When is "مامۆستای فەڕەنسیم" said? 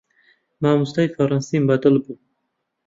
0.61-1.63